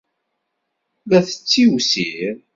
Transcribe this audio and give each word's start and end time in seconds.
La 1.09 1.19
tettiwsir. 1.27 2.35